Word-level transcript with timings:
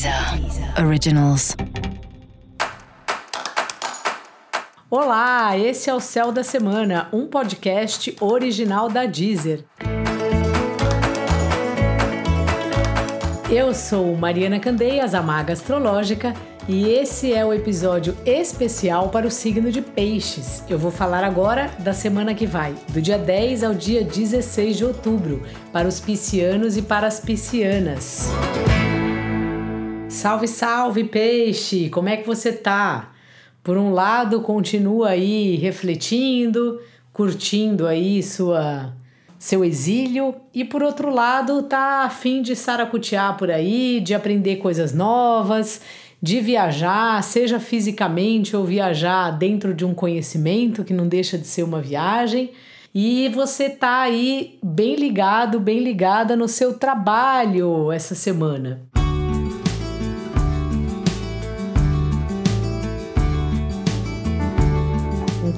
Deezer 0.00 0.82
Originals. 0.82 1.54
Olá, 4.90 5.58
esse 5.58 5.90
é 5.90 5.94
o 5.94 6.00
Céu 6.00 6.32
da 6.32 6.42
Semana, 6.42 7.08
um 7.12 7.26
podcast 7.26 8.16
original 8.18 8.88
da 8.88 9.04
Deezer. 9.04 9.62
Eu 13.50 13.74
sou 13.74 14.16
Mariana 14.16 14.58
Candeias, 14.58 15.14
a 15.14 15.20
Maga 15.20 15.52
Astrológica, 15.52 16.32
e 16.66 16.88
esse 16.88 17.34
é 17.34 17.44
o 17.44 17.52
episódio 17.52 18.16
especial 18.24 19.10
para 19.10 19.26
o 19.26 19.30
signo 19.30 19.70
de 19.70 19.82
Peixes. 19.82 20.64
Eu 20.66 20.78
vou 20.78 20.90
falar 20.90 21.24
agora 21.24 21.70
da 21.78 21.92
semana 21.92 22.32
que 22.32 22.46
vai, 22.46 22.74
do 22.88 23.02
dia 23.02 23.18
10 23.18 23.64
ao 23.64 23.74
dia 23.74 24.02
16 24.02 24.78
de 24.78 24.84
outubro, 24.86 25.42
para 25.70 25.86
os 25.86 26.00
piscianos 26.00 26.78
e 26.78 26.80
para 26.80 27.06
as 27.06 27.20
piscianas. 27.20 28.30
Salve, 30.20 30.46
salve, 30.46 31.04
peixe! 31.04 31.88
Como 31.88 32.06
é 32.06 32.14
que 32.18 32.26
você 32.26 32.52
tá? 32.52 33.10
Por 33.64 33.78
um 33.78 33.90
lado, 33.90 34.42
continua 34.42 35.08
aí 35.08 35.56
refletindo, 35.56 36.78
curtindo 37.10 37.86
aí 37.86 38.22
sua 38.22 38.92
seu 39.38 39.64
exílio 39.64 40.34
e 40.52 40.62
por 40.62 40.82
outro 40.82 41.08
lado, 41.08 41.62
tá 41.62 42.04
a 42.04 42.10
fim 42.10 42.42
de 42.42 42.54
saracutear 42.54 43.38
por 43.38 43.50
aí, 43.50 43.98
de 43.98 44.12
aprender 44.12 44.56
coisas 44.56 44.92
novas, 44.92 45.80
de 46.20 46.38
viajar, 46.42 47.22
seja 47.22 47.58
fisicamente 47.58 48.54
ou 48.54 48.62
viajar 48.62 49.30
dentro 49.30 49.72
de 49.72 49.86
um 49.86 49.94
conhecimento 49.94 50.84
que 50.84 50.92
não 50.92 51.08
deixa 51.08 51.38
de 51.38 51.46
ser 51.46 51.62
uma 51.62 51.80
viagem. 51.80 52.50
E 52.94 53.30
você 53.30 53.70
tá 53.70 54.02
aí 54.02 54.58
bem 54.62 54.96
ligado, 54.96 55.58
bem 55.58 55.78
ligada 55.78 56.36
no 56.36 56.46
seu 56.46 56.74
trabalho 56.74 57.90
essa 57.90 58.14
semana. 58.14 58.82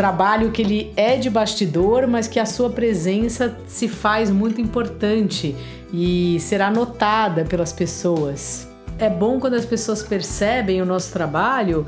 Trabalho 0.00 0.50
que 0.50 0.62
ele 0.62 0.94
é 0.96 1.18
de 1.18 1.28
bastidor, 1.28 2.06
mas 2.06 2.26
que 2.26 2.40
a 2.40 2.46
sua 2.46 2.70
presença 2.70 3.54
se 3.66 3.86
faz 3.86 4.30
muito 4.30 4.58
importante 4.58 5.54
e 5.92 6.38
será 6.40 6.70
notada 6.70 7.44
pelas 7.44 7.70
pessoas. 7.70 8.66
É 8.98 9.10
bom 9.10 9.38
quando 9.38 9.56
as 9.56 9.66
pessoas 9.66 10.02
percebem 10.02 10.80
o 10.80 10.86
nosso 10.86 11.12
trabalho, 11.12 11.86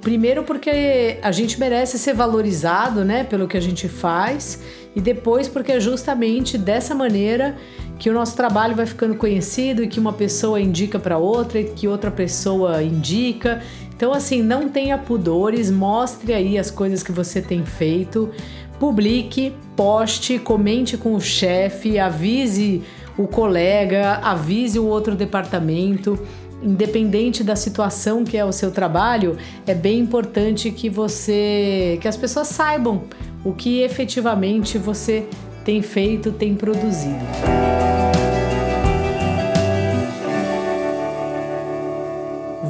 primeiro 0.00 0.42
porque 0.42 1.20
a 1.22 1.30
gente 1.30 1.60
merece 1.60 2.00
ser 2.00 2.14
valorizado, 2.14 3.04
né, 3.04 3.22
pelo 3.22 3.46
que 3.46 3.56
a 3.56 3.60
gente 3.60 3.88
faz, 3.88 4.60
e 4.96 5.00
depois 5.00 5.46
porque 5.46 5.70
é 5.70 5.78
justamente 5.78 6.58
dessa 6.58 6.96
maneira 6.96 7.56
que 7.96 8.10
o 8.10 8.12
nosso 8.12 8.34
trabalho 8.34 8.74
vai 8.74 8.86
ficando 8.86 9.14
conhecido 9.14 9.84
e 9.84 9.86
que 9.86 10.00
uma 10.00 10.12
pessoa 10.12 10.60
indica 10.60 10.98
para 10.98 11.16
outra 11.16 11.60
e 11.60 11.64
que 11.66 11.86
outra 11.86 12.10
pessoa 12.10 12.82
indica 12.82 13.62
então, 14.02 14.12
assim, 14.12 14.42
não 14.42 14.68
tenha 14.68 14.98
pudores, 14.98 15.70
mostre 15.70 16.34
aí 16.34 16.58
as 16.58 16.72
coisas 16.72 17.04
que 17.04 17.12
você 17.12 17.40
tem 17.40 17.64
feito, 17.64 18.30
publique, 18.76 19.54
poste, 19.76 20.40
comente 20.40 20.96
com 20.96 21.14
o 21.14 21.20
chefe, 21.20 22.00
avise 22.00 22.82
o 23.16 23.28
colega, 23.28 24.14
avise 24.14 24.76
o 24.76 24.86
outro 24.86 25.14
departamento. 25.14 26.18
Independente 26.60 27.44
da 27.44 27.54
situação 27.54 28.24
que 28.24 28.36
é 28.36 28.44
o 28.44 28.50
seu 28.50 28.72
trabalho, 28.72 29.38
é 29.68 29.72
bem 29.72 30.00
importante 30.00 30.72
que 30.72 30.90
você, 30.90 31.96
que 32.00 32.08
as 32.08 32.16
pessoas 32.16 32.48
saibam 32.48 33.04
o 33.44 33.52
que 33.52 33.82
efetivamente 33.82 34.78
você 34.78 35.28
tem 35.64 35.80
feito, 35.80 36.32
tem 36.32 36.56
produzido. 36.56 37.71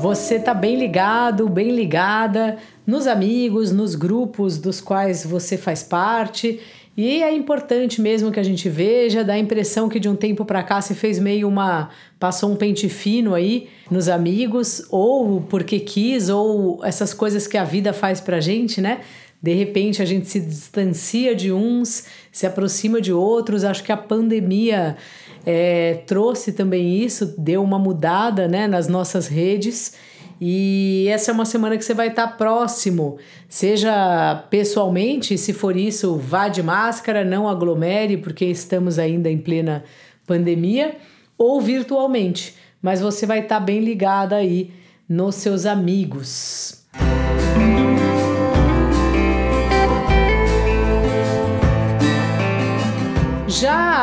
Você 0.02 0.40
tá 0.40 0.52
bem 0.52 0.76
ligado, 0.76 1.48
bem 1.48 1.70
ligada 1.70 2.58
nos 2.84 3.06
amigos, 3.06 3.70
nos 3.70 3.94
grupos 3.94 4.58
dos 4.58 4.80
quais 4.80 5.24
você 5.24 5.56
faz 5.56 5.84
parte. 5.84 6.58
E 6.96 7.22
é 7.22 7.32
importante 7.32 8.02
mesmo 8.02 8.32
que 8.32 8.40
a 8.40 8.42
gente 8.42 8.68
veja, 8.68 9.22
dá 9.22 9.34
a 9.34 9.38
impressão 9.38 9.88
que 9.88 10.00
de 10.00 10.08
um 10.08 10.16
tempo 10.16 10.44
para 10.44 10.60
cá 10.64 10.80
se 10.80 10.92
fez 10.92 11.20
meio 11.20 11.46
uma. 11.46 11.90
passou 12.18 12.50
um 12.50 12.56
pente 12.56 12.88
fino 12.88 13.32
aí 13.32 13.68
nos 13.88 14.08
amigos, 14.08 14.84
ou 14.90 15.40
porque 15.42 15.78
quis, 15.78 16.28
ou 16.28 16.84
essas 16.84 17.14
coisas 17.14 17.46
que 17.46 17.56
a 17.56 17.62
vida 17.62 17.92
faz 17.92 18.20
pra 18.20 18.40
gente, 18.40 18.80
né? 18.80 19.02
De 19.40 19.54
repente 19.54 20.02
a 20.02 20.04
gente 20.04 20.26
se 20.26 20.40
distancia 20.40 21.32
de 21.32 21.52
uns, 21.52 22.06
se 22.32 22.44
aproxima 22.44 23.00
de 23.00 23.12
outros. 23.12 23.62
Acho 23.62 23.84
que 23.84 23.92
a 23.92 23.96
pandemia 23.96 24.96
é, 25.44 26.02
trouxe 26.06 26.52
também 26.52 26.98
isso, 26.98 27.34
deu 27.38 27.62
uma 27.62 27.78
mudada 27.78 28.46
né, 28.48 28.66
nas 28.66 28.88
nossas 28.88 29.26
redes. 29.26 29.94
E 30.40 31.06
essa 31.08 31.30
é 31.30 31.34
uma 31.34 31.44
semana 31.44 31.76
que 31.76 31.84
você 31.84 31.94
vai 31.94 32.08
estar 32.08 32.26
próximo, 32.36 33.16
seja 33.48 34.44
pessoalmente, 34.50 35.38
se 35.38 35.52
for 35.52 35.76
isso, 35.76 36.16
vá 36.16 36.48
de 36.48 36.62
máscara, 36.62 37.24
não 37.24 37.48
aglomere, 37.48 38.16
porque 38.16 38.46
estamos 38.46 38.98
ainda 38.98 39.30
em 39.30 39.38
plena 39.38 39.84
pandemia, 40.26 40.96
ou 41.38 41.60
virtualmente, 41.60 42.56
mas 42.80 43.00
você 43.00 43.24
vai 43.24 43.40
estar 43.40 43.60
bem 43.60 43.80
ligada 43.80 44.34
aí 44.34 44.72
nos 45.08 45.36
seus 45.36 45.64
amigos. 45.64 46.82
Já 46.94 47.31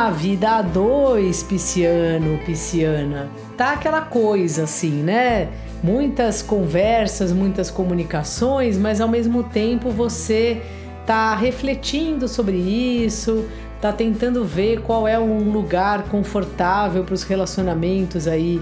a 0.10 0.12
vida 0.12 0.50
a 0.50 0.62
dois, 0.64 1.44
pisciano, 1.44 2.40
pisciana, 2.44 3.30
tá 3.56 3.74
aquela 3.74 4.02
coisa 4.02 4.64
assim, 4.64 5.04
né? 5.04 5.50
Muitas 5.84 6.42
conversas, 6.42 7.32
muitas 7.32 7.70
comunicações, 7.70 8.76
mas 8.76 9.00
ao 9.00 9.08
mesmo 9.08 9.44
tempo 9.44 9.92
você 9.92 10.64
tá 11.06 11.36
refletindo 11.36 12.28
sobre 12.28 12.58
isso, 12.58 13.46
tá 13.80 13.94
tentando 13.94 14.44
ver 14.44 14.82
qual 14.82 15.08
é 15.08 15.20
um 15.20 15.52
lugar 15.52 16.02
confortável 16.06 17.04
para 17.04 17.14
os 17.14 17.22
relacionamentos 17.22 18.28
aí 18.28 18.60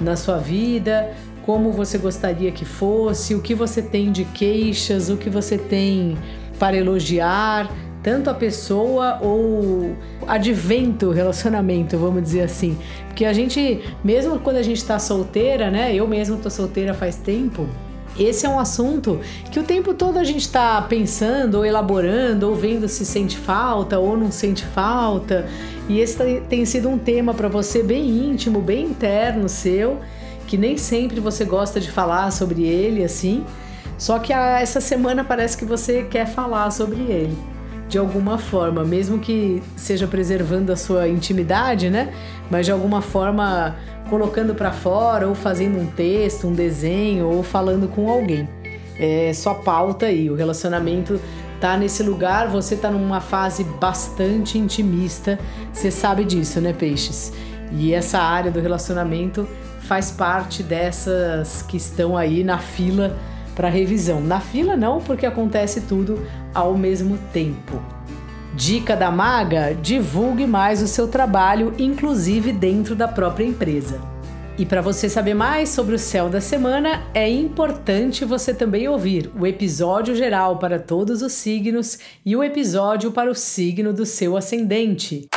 na 0.00 0.16
sua 0.16 0.38
vida, 0.38 1.12
como 1.44 1.72
você 1.72 1.98
gostaria 1.98 2.50
que 2.50 2.64
fosse, 2.64 3.34
o 3.34 3.42
que 3.42 3.54
você 3.54 3.82
tem 3.82 4.10
de 4.10 4.24
queixas, 4.24 5.10
o 5.10 5.18
que 5.18 5.28
você 5.28 5.58
tem 5.58 6.16
para 6.58 6.74
elogiar 6.74 7.70
tanto 8.06 8.30
a 8.30 8.34
pessoa 8.34 9.18
ou 9.20 9.96
advento 10.28 11.10
relacionamento, 11.10 11.98
vamos 11.98 12.22
dizer 12.22 12.42
assim. 12.42 12.78
Porque 13.08 13.24
a 13.24 13.32
gente, 13.32 13.82
mesmo 14.04 14.38
quando 14.38 14.58
a 14.58 14.62
gente 14.62 14.76
está 14.76 14.96
solteira, 14.96 15.72
né? 15.72 15.92
Eu 15.92 16.06
mesmo 16.06 16.36
tô 16.36 16.48
solteira 16.48 16.94
faz 16.94 17.16
tempo. 17.16 17.66
Esse 18.16 18.46
é 18.46 18.48
um 18.48 18.60
assunto 18.60 19.18
que 19.50 19.58
o 19.58 19.64
tempo 19.64 19.92
todo 19.92 20.20
a 20.20 20.22
gente 20.22 20.42
está 20.42 20.80
pensando, 20.82 21.56
ou 21.56 21.66
elaborando, 21.66 22.48
ou 22.48 22.54
vendo 22.54 22.86
se 22.86 23.04
sente 23.04 23.36
falta 23.36 23.98
ou 23.98 24.16
não 24.16 24.30
sente 24.30 24.64
falta. 24.64 25.44
E 25.88 25.98
esse 25.98 26.40
tem 26.48 26.64
sido 26.64 26.88
um 26.88 26.98
tema 26.98 27.34
para 27.34 27.48
você 27.48 27.82
bem 27.82 28.06
íntimo, 28.08 28.60
bem 28.60 28.84
interno 28.84 29.48
seu, 29.48 29.98
que 30.46 30.56
nem 30.56 30.78
sempre 30.78 31.18
você 31.18 31.44
gosta 31.44 31.80
de 31.80 31.90
falar 31.90 32.30
sobre 32.30 32.62
ele 32.62 33.02
assim. 33.02 33.44
Só 33.98 34.20
que 34.20 34.32
essa 34.32 34.80
semana 34.80 35.24
parece 35.24 35.56
que 35.56 35.64
você 35.64 36.04
quer 36.04 36.28
falar 36.28 36.70
sobre 36.70 37.00
ele 37.10 37.55
de 37.88 37.98
alguma 37.98 38.36
forma, 38.38 38.84
mesmo 38.84 39.18
que 39.18 39.62
seja 39.76 40.06
preservando 40.06 40.72
a 40.72 40.76
sua 40.76 41.08
intimidade, 41.08 41.88
né? 41.88 42.12
Mas 42.50 42.66
de 42.66 42.72
alguma 42.72 43.00
forma 43.00 43.76
colocando 44.10 44.54
para 44.54 44.72
fora 44.72 45.26
ou 45.28 45.34
fazendo 45.34 45.78
um 45.78 45.86
texto, 45.86 46.46
um 46.46 46.52
desenho 46.52 47.26
ou 47.26 47.42
falando 47.42 47.88
com 47.88 48.10
alguém. 48.10 48.48
É 48.98 49.32
só 49.34 49.54
pauta 49.54 50.06
aí, 50.06 50.30
o 50.30 50.34
relacionamento 50.34 51.20
tá 51.60 51.76
nesse 51.76 52.02
lugar, 52.02 52.48
você 52.48 52.76
tá 52.76 52.90
numa 52.90 53.20
fase 53.20 53.64
bastante 53.64 54.58
intimista, 54.58 55.38
você 55.72 55.90
sabe 55.90 56.24
disso, 56.24 56.60
né, 56.60 56.72
peixes? 56.72 57.32
E 57.72 57.92
essa 57.92 58.18
área 58.18 58.50
do 58.50 58.60
relacionamento 58.60 59.48
faz 59.80 60.10
parte 60.10 60.62
dessas 60.62 61.62
que 61.62 61.76
estão 61.76 62.16
aí 62.16 62.42
na 62.42 62.58
fila 62.58 63.16
para 63.56 63.68
revisão. 63.68 64.20
Na 64.20 64.38
fila 64.38 64.76
não, 64.76 65.00
porque 65.00 65.26
acontece 65.26 65.80
tudo 65.80 66.24
ao 66.54 66.76
mesmo 66.76 67.18
tempo. 67.32 67.82
Dica 68.54 68.94
da 68.94 69.10
maga: 69.10 69.74
divulgue 69.74 70.46
mais 70.46 70.80
o 70.80 70.86
seu 70.86 71.08
trabalho, 71.08 71.74
inclusive 71.78 72.52
dentro 72.52 72.94
da 72.94 73.08
própria 73.08 73.44
empresa. 73.44 74.00
E 74.58 74.64
para 74.64 74.80
você 74.80 75.08
saber 75.08 75.34
mais 75.34 75.68
sobre 75.68 75.94
o 75.94 75.98
céu 75.98 76.30
da 76.30 76.40
semana, 76.40 77.02
é 77.12 77.28
importante 77.28 78.24
você 78.24 78.54
também 78.54 78.88
ouvir 78.88 79.30
o 79.38 79.46
episódio 79.46 80.14
geral 80.14 80.58
para 80.58 80.78
todos 80.78 81.20
os 81.20 81.32
signos 81.32 81.98
e 82.24 82.34
o 82.34 82.42
episódio 82.42 83.12
para 83.12 83.30
o 83.30 83.34
signo 83.34 83.92
do 83.92 84.06
seu 84.06 84.34
ascendente. 84.34 85.28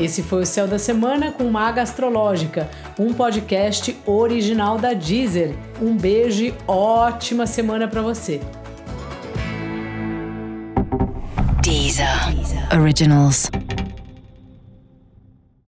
Esse 0.00 0.22
foi 0.22 0.42
o 0.42 0.46
Céu 0.46 0.66
da 0.66 0.78
Semana 0.78 1.30
com 1.30 1.44
Maga 1.50 1.82
Astrológica, 1.82 2.70
um 2.98 3.12
podcast 3.12 3.94
original 4.06 4.78
da 4.78 4.94
Deezer. 4.94 5.54
Um 5.78 5.94
beijo 5.94 6.42
e 6.42 6.54
ótima 6.66 7.46
semana 7.46 7.86
para 7.86 8.00
você. 8.00 8.40
Deezer. 11.62 12.34
Deezer. 12.34 12.80
Originals. 12.80 13.50